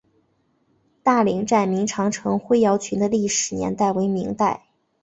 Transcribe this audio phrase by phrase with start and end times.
[1.03, 4.65] 大岭寨明长城灰窑群的历史年代为明代。